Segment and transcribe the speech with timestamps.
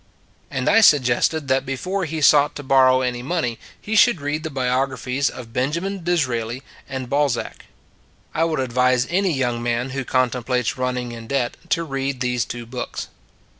[0.49, 4.49] And I suggested that before he sought to borrow any money, he should read the
[4.49, 7.67] biographies of Benjamin Disraeli and Bal zac.
[8.33, 12.45] I would advise any young man who con templates running in debt to read these
[12.45, 13.09] two books.